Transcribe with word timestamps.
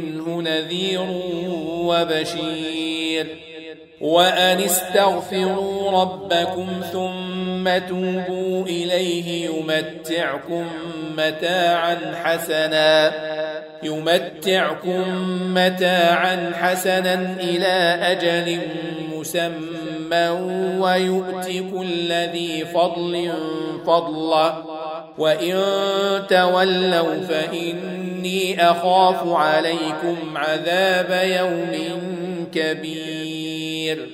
منه 0.00 0.42
نذير 0.42 1.06
وبشير 1.68 3.26
وأن 4.00 4.60
استغفروا 4.60 5.90
ربكم 5.90 6.66
ثم 6.92 7.78
توبوا 7.88 8.66
إليه 8.66 9.50
يمتعكم 9.50 10.66
متاعا 11.18 12.14
حسنا 12.24 13.12
يمتعكم 13.82 15.02
متاعا 15.54 16.52
حسنا 16.54 17.36
إلى 17.40 17.98
أجل 18.02 18.58
مسمى 19.12 20.28
ويؤتي 20.80 21.70
كل 21.70 22.12
ذي 22.12 22.64
فضل 22.64 23.32
فضله. 23.86 24.83
وإن 25.18 25.54
تولوا 26.28 27.20
فإني 27.28 28.70
أخاف 28.70 29.28
عليكم 29.28 30.16
عذاب 30.36 31.20
يوم 31.24 32.46
كبير 32.52 34.08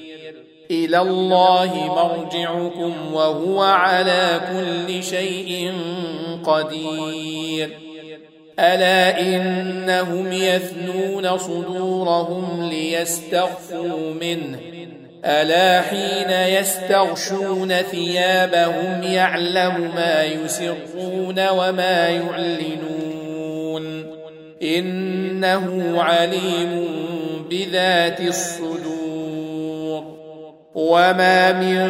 إلى 0.71 0.99
الله 1.01 1.75
مرجعكم 1.75 3.13
وهو 3.13 3.63
على 3.63 4.41
كل 4.53 5.03
شيء 5.03 5.73
قدير 6.45 7.71
ألا 8.59 9.21
إنهم 9.21 10.33
يثنون 10.33 11.39
صدورهم 11.39 12.69
ليستغفوا 12.71 14.15
منه 14.21 14.70
ألا 15.25 15.81
حين 15.81 16.31
يستغشون 16.31 17.75
ثيابهم 17.75 19.03
يعلم 19.03 19.93
ما 19.95 20.25
يسرون 20.25 21.49
وما 21.49 22.09
يعلنون 22.09 24.07
إنه 24.63 25.95
عليم 26.03 26.87
بذات 27.51 28.21
الصدور 28.21 29.01
وما 30.75 31.53
من 31.53 31.89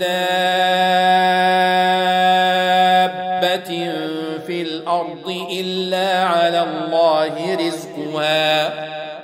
دابة 0.00 0.42
في 4.46 4.62
الأرض 4.62 5.46
إلا 5.52 6.24
على 6.24 6.62
الله 6.62 7.54
رزقها 7.66 8.91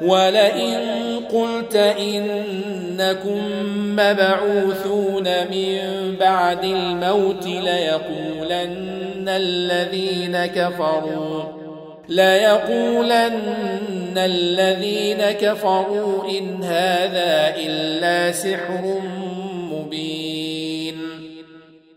ولئن 0.00 0.80
قلت 1.32 1.76
إنكم 1.76 3.40
مبعوثون 3.96 5.24
من 5.24 5.80
بعد 6.20 6.64
الموت 6.64 7.46
ليقولن 7.46 9.28
الذين 9.28 10.46
كفروا 10.46 11.42
ليقولن 12.08 13.32
الذين 14.16 15.22
كفروا 15.30 16.24
إن 16.38 16.64
هذا 16.64 17.54
إلا 17.56 18.32
سحر 18.32 19.00
مبين. 19.72 20.23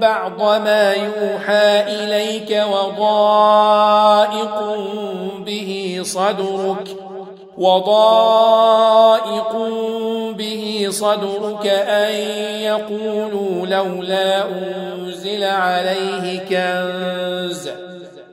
بعض 0.00 0.42
ما 0.42 0.92
يوحى 0.92 1.80
إليك 1.80 2.64
وضائق 2.72 4.62
به 5.46 6.00
صدرك 6.02 6.88
وضائق 7.58 9.52
به 10.36 10.86
صدرك 10.90 11.66
أن 11.66 12.14
يقولوا 12.60 13.66
لولا 13.66 14.44
أنزل 14.48 15.44
عليه 15.44 16.38
كنز 16.38 17.70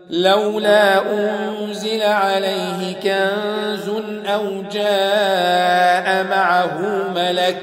لولا 0.09 1.02
أنزل 1.12 2.02
عليه 2.02 2.94
كنز 3.04 3.89
أو 4.28 4.62
جاء 4.72 6.24
معه 6.24 6.80
ملك 7.16 7.62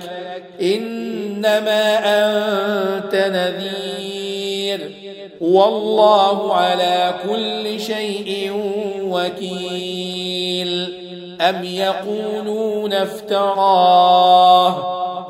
إنما 1.46 1.98
أنت 1.98 3.14
نذير. 3.14 4.90
والله 5.40 6.54
على 6.54 7.14
كل 7.28 7.80
شيء 7.80 8.52
وكيل. 9.02 10.94
أم 11.40 11.64
يقولون 11.64 12.92
افتراه. 12.92 14.74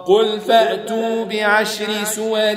قل 0.04 0.40
فأتوا 0.40 1.24
بعشر 1.24 2.04
سور 2.04 2.56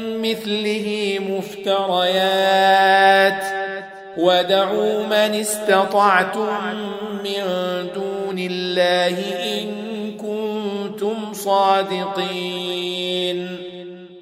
مثله 0.00 1.18
مفتريات. 1.28 3.44
ودعوا 4.18 5.06
من 5.06 5.14
استطعتم 5.14 6.48
من 7.24 7.42
دون 7.94 8.38
الله 8.38 9.18
إن 9.58 9.89
صادقين. 11.44 13.00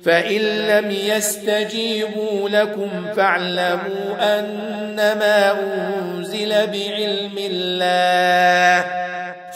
فإن 0.04 0.40
لم 0.40 0.90
يستجيبوا 0.90 2.48
لكم 2.48 3.06
فاعلموا 3.16 4.16
أنما 4.20 5.60
أنزل 5.60 6.48
بعلم 6.48 7.38
الله. 7.38 8.84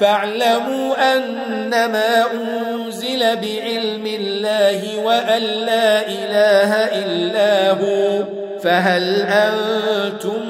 فاعلموا 0.01 1.17
أنما 1.17 2.25
أنزل 2.35 3.19
بعلم 3.19 4.07
الله 4.07 4.99
وأن 4.99 5.43
لا 5.43 6.09
إله 6.09 6.75
إلا 6.75 7.71
هو. 7.71 8.25
فهل 8.63 9.23
أنتم 9.23 10.43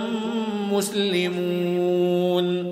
مسلمون؟ 0.73 2.72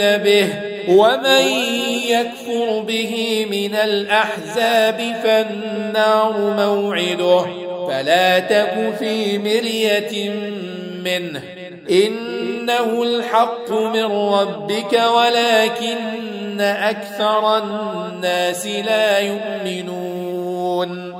يؤمنون 0.00 0.16
به 0.16 0.48
ومن 0.88 1.44
يكفر 2.08 2.80
به 2.80 3.46
من 3.50 3.74
الأحزاب 3.74 5.16
فالنار 5.22 6.38
موعده 6.38 7.46
فلا 7.88 8.38
تك 8.38 8.94
في 8.98 9.38
مرية 9.38 10.30
منه. 11.04 11.42
إنه 11.90 13.02
الحق 13.02 13.72
من 13.72 14.04
ربك 14.04 15.00
ولكن 15.16 16.60
أكثر 16.60 17.58
الناس 17.58 18.66
لا 18.66 19.18
يؤمنون. 19.18 21.19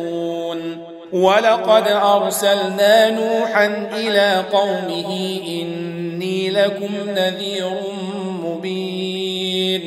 ولقد 1.13 1.87
أرسلنا 1.87 3.09
نوحا 3.09 3.89
إلى 3.97 4.43
قومه 4.53 5.39
إني 5.47 6.49
لكم 6.49 6.89
نذير 7.07 7.71
مبين. 8.43 9.81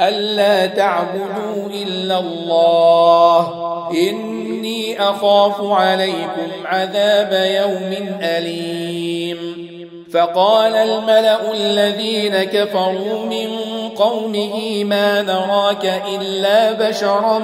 ألا 0.00 0.66
تعبدوا 0.66 1.70
إلا 1.82 2.18
الله. 2.18 3.48
إني 3.90 5.00
أخاف 5.00 5.54
عليكم 5.60 6.48
عذاب 6.64 7.32
يوم 7.32 8.18
أليم. 8.22 9.64
فقال 10.12 10.74
الملأ 10.74 11.52
الذين 11.54 12.44
كفروا 12.44 13.26
من 13.26 13.48
قومه 13.96 14.84
ما 14.84 15.22
نراك 15.22 16.02
إلا 16.14 16.72
بشرا 16.72 17.42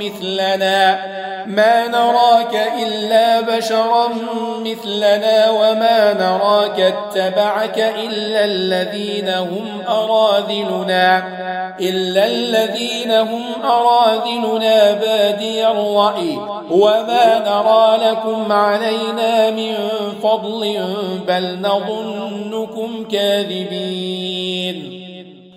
مثلنا. 0.00 1.00
ما 1.46 1.88
نراك 1.88 2.72
إلا 2.82 3.40
بشرا 3.40 4.08
مثلنا 4.60 5.50
وما 5.50 6.12
نراك 6.12 6.80
اتبعك 6.80 7.78
إلا 7.78 8.44
الذين 8.44 9.28
هم 9.28 9.82
أراذلنا. 9.88 11.22
إلا 11.80 12.26
الذين 12.26 13.10
هم 13.10 13.42
أراذلنا 13.64 14.92
بادي 14.92 15.66
الرأي. 15.66 16.38
وما 16.70 17.38
نرى 17.46 18.10
لكم 18.10 18.52
علينا 18.52 19.50
من 19.50 19.74
فضل 20.22 20.78
بل 21.28 21.58
نظنكم 21.60 23.04
كاذبين. 23.12 25.09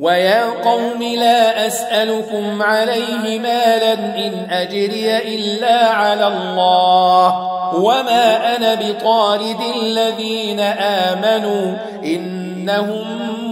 ويا 0.00 0.44
قوم 0.64 1.02
لا 1.02 1.66
أسألكم 1.66 2.62
عليه 2.62 3.38
مالا 3.38 3.92
إن 3.92 4.46
أجري 4.50 5.18
إلا 5.18 5.86
على 5.86 6.26
الله. 6.26 7.50
وما 7.74 8.56
أنا 8.56 8.74
بطارد 8.74 9.60
الذين 9.82 10.60
آمنوا 10.80 11.76
إنهم 12.04 13.04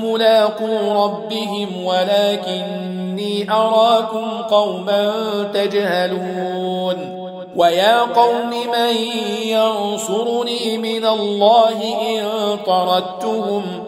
ملاقو 0.04 1.04
ربهم 1.04 1.84
ولكني 1.84 3.50
أراكم 3.50 4.42
قوما 4.50 5.12
تجهلون. 5.54 7.18
ويا 7.56 7.98
قوم 8.00 8.50
من 8.50 8.96
ينصرني 9.42 10.78
من 10.78 11.06
الله 11.06 11.82
إن 12.08 12.22
طردتهم 12.66 13.87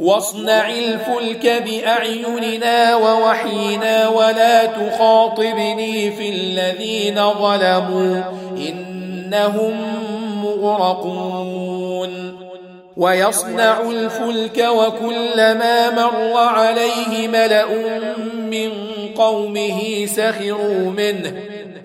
واصنع 0.00 0.68
الفلك 0.68 1.62
بأعيننا 1.66 2.96
ووحينا 2.96 4.08
ولا 4.08 4.66
تخاطبني 4.66 6.10
في 6.10 6.28
الذين 6.28 7.32
ظلموا 7.32 8.22
إنهم 8.56 9.74
مغرقون. 10.44 12.36
ويصنع 12.96 13.80
الفلك 13.80 14.68
وكلما 14.68 15.90
مر 15.90 16.38
عليه 16.38 17.28
ملأ 17.28 17.66
من 18.36 18.70
قومه 19.16 20.06
سخروا 20.06 20.90
منه. 20.90 21.32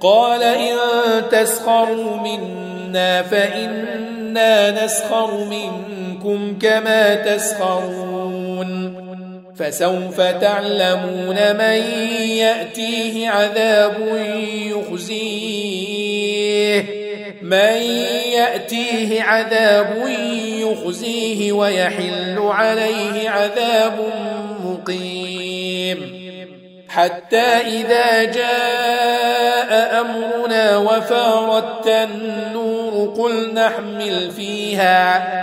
قال 0.01 0.43
إن 0.43 0.77
تسخروا 1.31 2.15
منا 2.15 2.70
فإنا 3.21 4.85
نسخر 4.85 5.45
منكم 5.45 6.59
كما 6.59 7.15
تسخرون 7.15 9.01
فسوف 9.55 10.21
تعلمون 10.21 11.55
من 11.55 11.81
يأتيه 12.29 13.29
عذاب 13.29 13.97
يخزيه 14.65 16.01
من 17.41 17.81
يأتيه 18.33 19.21
عذاب 19.23 20.07
يخزيه 20.59 21.51
ويحل 21.51 22.39
عليه 22.39 23.29
عذاب 23.29 23.99
مقيم 24.65 26.21
حتى 26.89 27.37
إذا 27.37 28.23
جاء 28.23 30.01
أمرنا 30.01 30.77
وفارت 30.77 31.87
النور 31.87 32.70
قل 33.17 33.53
نحمل 33.53 34.31
فيها 34.31 35.41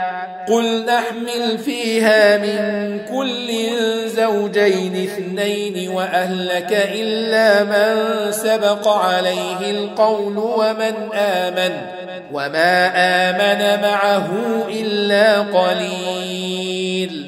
قل 0.49 0.85
نحمل 0.87 1.59
فيها 1.59 2.39
من 2.39 3.01
كل 3.05 3.49
زوجين 4.07 4.95
اثنين 5.05 5.89
وأهلك 5.91 6.89
إلا 6.95 7.65
من 7.65 8.33
سبق 8.33 8.89
عليه 8.89 9.71
القول 9.71 10.39
ومن 10.39 10.95
آمن 11.15 11.73
وما 12.33 12.91
آمن 12.97 13.83
معه 13.83 14.29
إلا 14.69 15.41
قليل. 15.41 17.28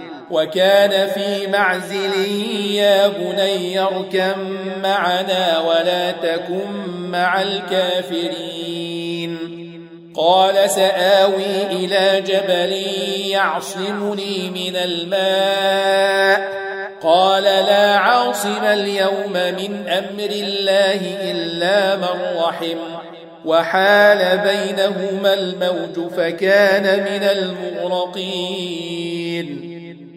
وكان 0.31 1.07
في 1.07 1.47
معزل 1.47 2.31
يا 2.71 3.07
بني 3.07 3.79
اركم 3.79 4.57
معنا 4.83 5.59
ولا 5.59 6.11
تكن 6.11 6.71
مع 7.11 7.41
الكافرين. 7.41 9.37
قال 10.15 10.69
سآوي 10.69 11.63
إلى 11.71 12.21
جبل 12.21 12.71
يعصمني 13.29 14.49
من 14.49 14.75
الماء. 14.75 16.61
قال 17.03 17.43
لا 17.43 17.97
عاصم 17.97 18.63
اليوم 18.63 19.33
من 19.33 19.87
أمر 19.87 20.29
الله 20.29 21.01
إلا 21.31 21.95
من 21.95 22.37
رحم. 22.37 22.77
وحال 23.45 24.37
بينهما 24.37 25.33
الموج 25.33 26.09
فكان 26.17 26.83
من 26.83 27.23
المغرقين. 27.23 29.30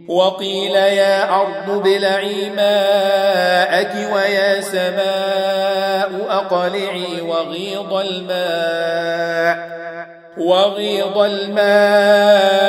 وقيل 0.09 0.75
يا 0.75 1.35
أرض 1.35 1.71
ابلعي 1.71 2.51
ماءك 2.51 4.13
ويا 4.15 4.61
سماء 4.61 6.11
أقلعي 6.29 7.21
وغيض 7.21 7.93
الماء 7.93 9.75
وغيض 10.39 11.19
الماء 11.19 12.65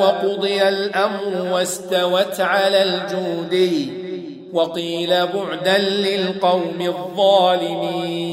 وقضي 0.00 0.68
الأمر 0.68 1.52
واستوت 1.52 2.40
على 2.40 2.82
الجودي 2.82 3.92
وقيل 4.52 5.26
بعدا 5.26 5.78
للقوم 5.78 6.80
الظالمين. 6.80 8.32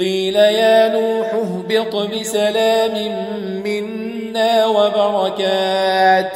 قيل 0.00 0.36
يا 0.36 0.88
نوح 0.88 1.34
اهبط 1.34 1.96
بسلام 1.96 3.14
منا 3.64 4.66
وبركات 4.66 6.32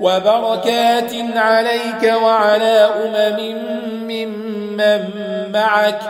وبركات 0.00 1.12
عليك 1.36 2.12
وعلى 2.22 2.90
أمم 3.04 3.56
ممن 4.08 5.00
معك 5.52 6.00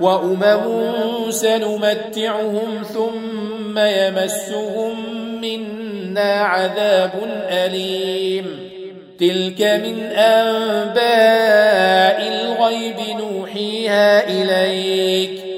وأمم 0.00 1.30
سنمتعهم 1.30 2.82
ثم 2.94 3.78
يمسهم 3.78 4.94
منا 5.40 6.32
عذاب 6.42 7.10
أليم. 7.50 8.70
تلك 9.20 9.62
من 9.62 10.02
أنباء 10.16 11.02
الغيب 12.28 12.96
نوحيها 13.18 14.28
إليك. 14.28 15.51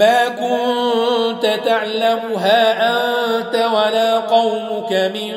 ما 0.00 0.28
كنت 0.28 1.46
تعلمها 1.64 2.88
أنت 2.88 3.54
ولا 3.54 4.18
قومك 4.18 4.92
من 4.92 5.34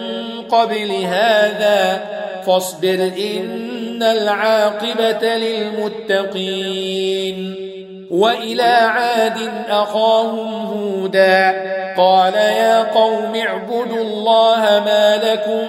قبل 0.51 0.91
هذا 0.91 2.05
فاصبر 2.45 3.11
إن 3.17 4.03
العاقبة 4.03 5.35
للمتقين 5.37 6.75
وإلى 8.11 8.63
عاد 8.63 9.37
أخاهم 9.69 10.65
هودا 10.65 11.51
قال 11.97 12.33
يا 12.33 12.83
قوم 12.83 13.35
اعبدوا 13.35 14.01
الله 14.01 14.81
ما 14.85 15.21
لكم 15.23 15.67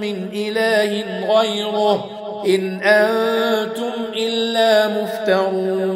من 0.00 0.28
إله 0.32 1.04
غيره 1.38 2.10
إن 2.46 2.80
أنتم 2.82 3.92
إلا 4.16 4.88
مفترون 4.88 5.95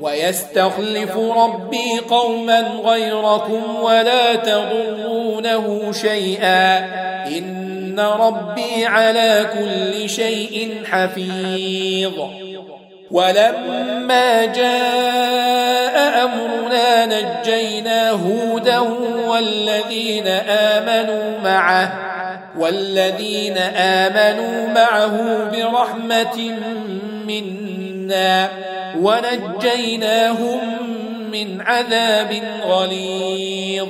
ويستخلف 0.00 1.16
ربي 1.16 1.98
قوما 2.10 2.60
غيركم 2.60 3.62
ولا 3.82 4.34
تضرونه 4.34 5.92
شيئا. 5.92 6.78
إن 7.26 8.00
ربي 8.00 8.86
على 8.86 9.46
كل 9.54 10.08
شيء 10.08 10.82
حفيظ. 10.90 12.12
ولما 13.10 14.44
جاء 14.44 16.24
أمرنا 16.24 17.06
نجينا 17.06 18.10
هودا 18.10 18.78
والذين 19.26 20.26
آمنوا 20.48 21.40
معه 21.44 21.92
والذين 22.58 23.58
آمنوا 23.76 24.68
معه 24.68 25.44
برحمة 25.52 26.54
منا. 27.26 27.93
ونجيناهم 29.00 30.60
من 31.32 31.60
عذاب 31.60 32.42
غليظ. 32.62 33.88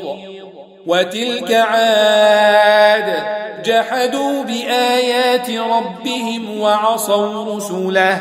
وتلك 0.87 1.53
عاد 1.53 3.15
جحدوا 3.65 4.43
بآيات 4.43 5.51
ربهم 5.51 6.61
وعصوا 6.61 7.57
رسله. 7.57 8.21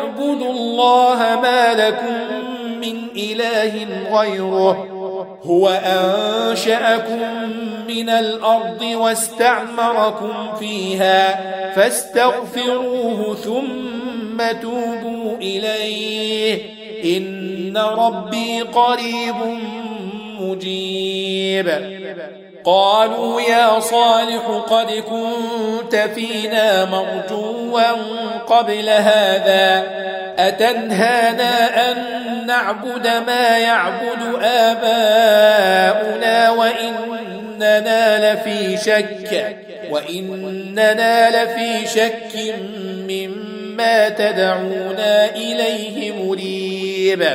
اعبدوا 0.01 0.51
الله 0.51 1.17
ما 1.17 1.73
لكم 1.73 2.13
من 2.81 2.97
إله 3.15 3.87
غيره. 4.19 4.87
هو 5.43 5.69
أنشأكم 5.69 7.19
من 7.87 8.09
الأرض 8.09 8.81
واستعمركم 8.81 10.55
فيها 10.59 11.41
فاستغفروه 11.73 13.35
ثم 13.35 14.59
توبوا 14.61 15.37
إليه. 15.37 16.61
إن 17.17 17.77
ربي 17.77 18.61
قريب 18.61 19.35
مجيب. 20.39 21.67
قالوا 22.65 23.41
يا 23.41 23.79
صالح 23.79 24.63
قد 24.69 24.91
كنت 24.91 25.95
فينا 25.95 26.85
مرجوا 26.85 27.81
قبل 28.47 28.89
هذا 28.89 29.83
أتنهانا 30.39 31.91
أن 31.91 31.97
نعبد 32.47 33.07
ما 33.07 33.57
يعبد 33.57 34.35
آباؤنا 34.41 36.49
وإننا 36.49 38.33
لفي 38.33 38.77
شك 38.77 39.55
وإننا 39.89 41.43
لفي 41.43 41.87
شك 41.87 42.55
مما 43.09 44.09
تدعونا 44.09 45.35
إليه 45.35 46.11
مريب 46.11 47.27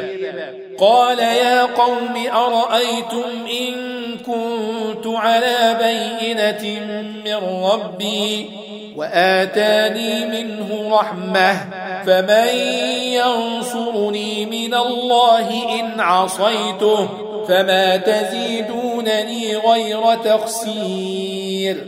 قال 0.78 1.18
يا 1.18 1.62
قوم 1.62 2.26
أرأيتم 2.32 3.46
إن 3.60 3.85
كنت 4.26 5.06
على 5.06 5.76
بينة 5.82 6.80
من 7.24 7.64
ربي 7.64 8.50
وآتاني 8.96 10.26
منه 10.26 10.98
رحمة 10.98 11.56
فمن 12.06 12.48
ينصرني 13.02 14.46
من 14.46 14.74
الله 14.74 15.48
إن 15.80 16.00
عصيته 16.00 17.08
فما 17.48 17.96
تزيدونني 17.96 19.56
غير 19.56 20.14
تخسير. 20.14 21.86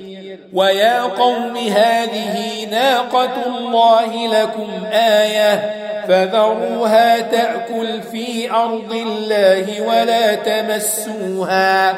ويا 0.52 1.02
قوم 1.02 1.56
هذه 1.56 2.64
ناقة 2.70 3.46
الله 3.46 4.26
لكم 4.26 4.84
آية. 4.92 5.87
فذروها 6.08 7.20
تأكل 7.20 8.02
في 8.02 8.50
أرض 8.50 8.92
الله 8.92 9.82
ولا 9.82 10.34
تمسوها 10.34 11.96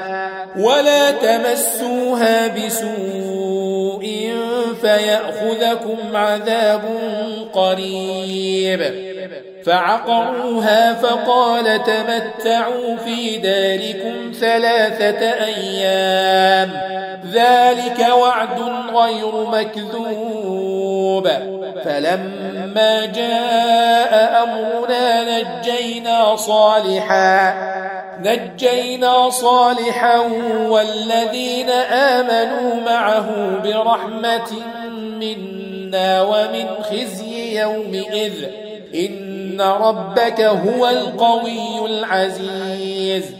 ولا 0.57 1.11
تمسوها 1.11 2.47
بسوء 2.47 4.31
فيأخذكم 4.81 6.17
عذاب 6.17 6.83
قريب. 7.53 9.11
فعقروها 9.67 10.95
فقال 10.95 11.83
تمتعوا 11.85 12.97
في 12.97 13.37
داركم 13.37 14.33
ثلاثة 14.41 15.27
أيام 15.45 16.71
ذلك 17.33 18.09
وعد 18.13 18.61
غير 18.95 19.47
مكذوب. 19.47 21.29
فلما 21.85 23.07
جاء 23.07 24.43
أمرنا 24.43 25.39
نجينا 25.39 26.37
صالحا 26.37 27.55
نجينا 28.25 29.31
صالحا 29.31 30.19
والذين 30.69 31.71
آمنوا 31.91 32.75
معه 32.87 33.29
برحمة 33.65 34.53
منا 34.91 36.23
ومن 36.23 36.67
خزي 36.83 37.61
يومئذ. 37.61 38.45
إن 38.95 39.61
ربك 39.61 40.41
هو 40.41 40.89
القوي 40.89 41.87
العزيز. 41.87 43.40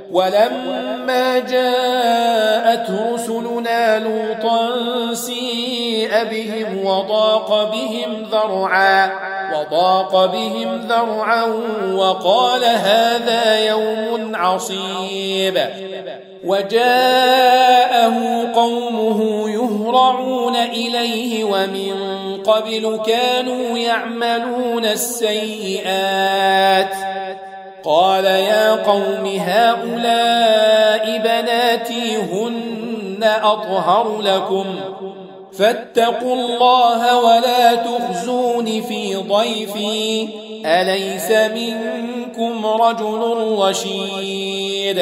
ولما 0.11 1.39
جاءت 1.39 2.91
رسلنا 3.13 3.99
لوطا 3.99 4.69
سيء 5.13 6.23
بهم 6.23 6.85
وضاق 6.85 7.71
بهم 7.71 8.25
ذرعا 8.31 9.11
وضاق 9.53 10.25
بهم 10.25 10.81
ذرعا 10.89 11.43
وقال 11.93 12.63
هذا 12.63 13.67
يوم 13.67 14.35
عصيب. 14.35 15.61
وجاءه 16.45 18.15
قومه 18.55 19.49
يهرعون 19.49 20.55
إليه 20.55 21.43
ومن 21.43 21.93
قبل 22.43 22.99
كانوا 23.05 23.77
يعملون 23.77 24.85
السيئات. 24.85 26.95
قال 27.85 28.25
يا 28.25 28.71
قوم 28.71 29.25
هؤلاء 29.25 31.17
بناتي 31.17 32.17
هن 32.17 33.23
أطهر 33.23 34.21
لكم. 34.21 34.65
فاتقوا 35.53 36.35
الله 36.35 37.19
ولا 37.19 37.75
تخزون 37.75 38.81
في 38.81 39.15
ضيفي. 39.15 40.27
أليس 40.65 41.31
منكم 41.31 42.65
رجل 42.65 43.55
رشيد؟ 43.59 45.01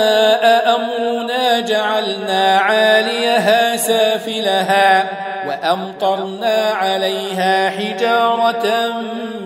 سافلها 3.91 5.09
وأمطرنا 5.47 6.55
عليها 6.55 7.69
حجارة 7.69 8.91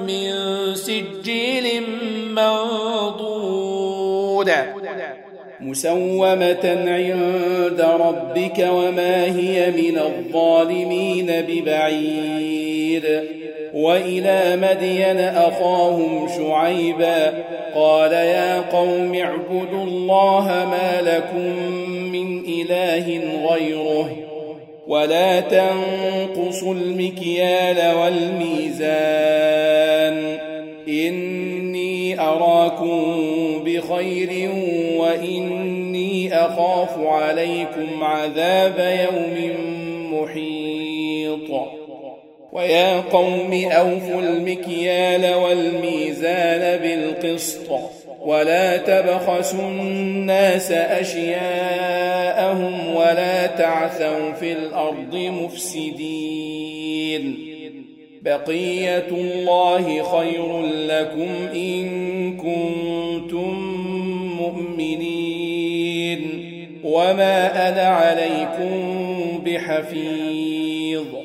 من 0.08 0.32
سجيل 0.76 1.84
منضود 2.30 3.66
مسومة 5.60 6.78
عند 6.88 7.82
ربك 7.82 8.68
وما 8.70 9.24
هي 9.24 9.72
من 9.72 9.98
الظالمين 9.98 11.32
ببعيد 11.48 13.22
وإلى 13.74 14.56
مدين 14.56 15.20
أخاهم 15.20 16.28
شعيبا 16.38 17.34
قال 17.76 18.12
يا 18.12 18.62
قوم 18.62 19.16
اعبدوا 19.16 19.84
الله 19.84 20.46
ما 20.72 21.02
لكم 21.02 21.74
من 22.12 22.44
إله 22.46 23.22
غيره 23.50 24.25
ولا 24.88 25.40
تنقصوا 25.40 26.74
المكيال 26.74 27.96
والميزان. 27.96 28.96
إني 30.88 32.20
أراكم 32.20 33.16
بخير 33.66 34.50
وإني 34.98 36.34
أخاف 36.34 37.00
عليكم 37.00 38.04
عذاب 38.04 39.08
يوم 39.10 39.54
محيط. 40.14 41.50
ويا 42.52 43.02
قوم 43.02 43.54
أوفوا 43.72 44.22
المكيال 44.22 45.34
والميزان 45.36 46.80
بالقسط. 46.82 47.95
ولا 48.26 48.78
تبخسوا 48.78 49.70
الناس 49.70 50.72
أشياءهم 50.72 51.36
ولا 52.96 53.46
تعثوا 53.46 54.32
في 54.32 54.52
الأرض 54.52 55.16
مفسدين. 55.16 56.76
بقية 58.22 59.08
الله 59.12 60.04
خير 60.04 60.62
لكم 60.62 61.48
إن 61.56 61.88
كنتم 62.38 63.54
مؤمنين. 64.40 66.22
وما 66.84 67.70
أنا 67.70 67.88
عليكم 67.88 69.04
بحفيظ. 69.46 71.25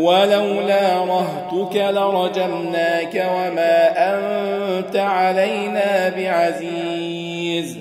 ولولا 0.00 1.04
رهتك 1.04 1.76
لرجمناك 1.76 3.14
وما 3.14 3.78
أنت 3.96 4.96
علينا 4.96 6.08
بعزيز. 6.16 7.78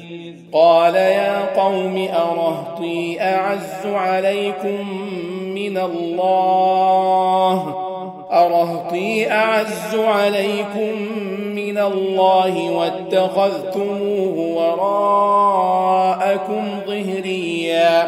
قال 0.54 0.96
يا 0.96 1.62
قوم 1.62 2.08
أرهطي 2.14 3.22
أعز 3.22 3.86
عليكم 3.86 5.02
من 5.44 5.78
الله. 5.78 7.76
أرهطي 8.32 9.32
أعز 9.32 9.96
عليكم 9.96 11.02
من 11.56 11.78
الله 11.78 12.72
واتخذتموه 12.72 14.36
وراءكم 15.18 16.64
ظهريا. 16.88 18.08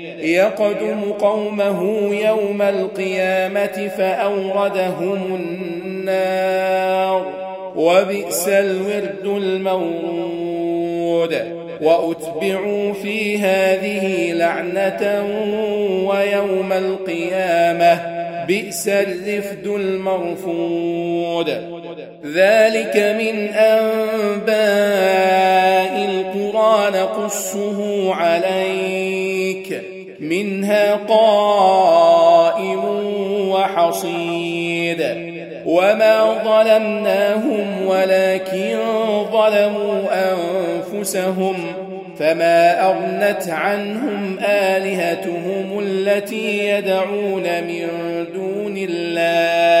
يقدم 0.23 1.11
قومه 1.19 2.09
يوم 2.15 2.61
القيامة 2.61 3.91
فأوردهم 3.97 5.35
النار 5.35 7.25
وبئس 7.75 8.47
الورد 8.47 9.25
المورود 9.25 10.01
وأتبعوا 11.81 12.93
في 12.93 13.37
هذه 13.37 14.33
لعنة 14.33 15.23
ويوم 16.09 16.73
القيامة 16.73 18.21
بئس 18.47 18.87
الرفد 18.87 19.67
المرفود 19.67 21.49
ذلك 22.25 22.97
من 22.97 23.49
أنباء 23.49 24.51
القرى 26.09 26.99
نقصه 26.99 28.13
عليك 28.15 29.20
منها 30.21 30.95
قائم 30.95 32.83
وحصيد. 33.49 35.31
وما 35.65 36.43
ظلمناهم 36.43 37.85
ولكن 37.87 38.77
ظلموا 39.31 40.01
أنفسهم 40.13 41.55
فما 42.19 42.85
أغنت 42.85 43.49
عنهم 43.49 44.39
آلهتهم 44.39 45.79
التي 45.79 46.67
يدعون 46.69 47.43
من 47.43 47.87
دون 48.33 48.77
الله. 48.77 49.80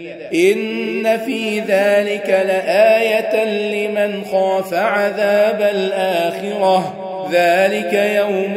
إن 0.33 1.17
في 1.25 1.59
ذلك 1.59 2.29
لآية 2.29 3.45
لمن 3.45 4.23
خاف 4.23 4.73
عذاب 4.73 5.61
الآخرة. 5.75 6.97
ذلك 7.31 7.93
يوم 7.93 8.55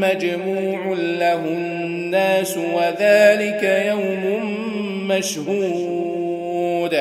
مجموع 0.00 0.96
له 0.98 1.34
الناس 1.34 2.56
وذلك 2.56 3.82
يوم 3.86 4.56
مشهود. 5.08 6.98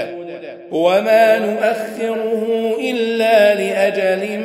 وما 0.71 1.39
نؤخره 1.39 2.75
إلا 2.79 3.55
لأجل 3.55 4.39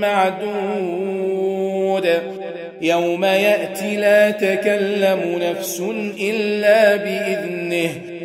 معدود. 0.00 2.08
يوم 2.80 3.24
يأتي 3.24 3.96
لا 3.96 4.30
تكلم 4.30 5.38
نفس 5.42 5.82
إلا 6.20 6.96
بإذنه. 6.96 7.90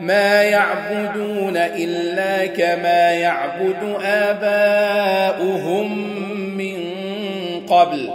ما 0.00 0.42
يعبدون 0.42 1.56
إلا 1.56 2.46
كما 2.46 3.10
يعبد 3.10 3.96
آباؤهم 4.04 5.98
من 6.56 6.76
قبل. 7.68 8.10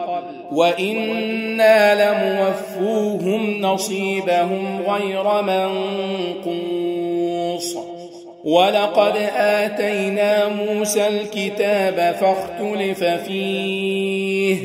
وإنا 0.52 1.96
لموفوهم 1.96 3.62
نصيبهم 3.62 4.82
غير 4.88 5.42
منقوص. 6.46 7.78
ولقد 8.44 9.14
آتينا 9.38 10.48
موسى 10.48 11.08
الكتاب 11.08 12.16
فاختلف 12.20 13.04
فيه. 13.04 14.58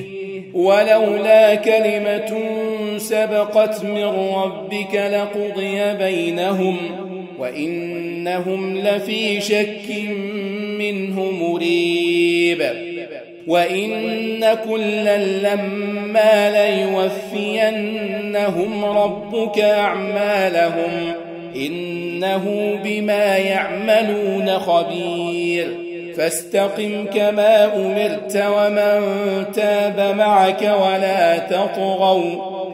ولولا 0.54 1.54
كلمة 1.54 2.42
سبقت 2.98 3.85
من 3.85 4.04
ربك 4.35 4.94
لقضي 4.94 5.94
بينهم. 5.94 6.76
وإنهم 7.40 8.79
لفي 8.79 9.40
شك 9.40 9.90
منه 10.79 11.31
مريب. 11.31 12.62
وإن 13.46 14.55
كلا 14.68 15.18
لما 15.18 16.50
ليوفينهم 17.40 18.85
ربك 18.85 19.59
أعمالهم 19.59 21.12
إنه 21.57 22.79
بما 22.85 23.37
يعملون 23.37 24.59
خبير. 24.59 25.90
فاستقم 26.16 27.04
كما 27.15 27.65
أمرت 27.65 28.37
ومن 28.37 29.00
تاب 29.54 30.17
معك 30.17 30.62
ولا 30.62 31.38
تطغوا 31.38 32.71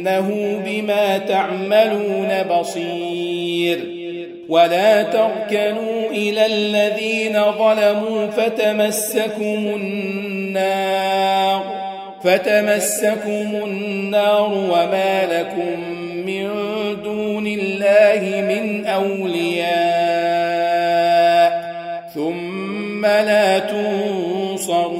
إنه 0.00 0.60
بما 0.66 1.18
تعملون 1.18 2.28
بصير. 2.42 3.78
ولا 4.48 5.02
تركنوا 5.02 6.10
إلى 6.10 6.46
الذين 6.46 7.42
ظلموا 7.58 8.26
فتمسكم 8.26 9.72
النار. 9.76 11.62
فتمسكم 12.24 13.50
النار 13.64 14.52
وما 14.52 15.26
لكم 15.32 15.80
من 16.26 16.48
دون 17.04 17.46
الله 17.46 18.40
من 18.40 18.86
أولياء. 18.86 19.70
ثم 22.14 23.06
لا 23.06 23.58
تنصرون 23.58 24.99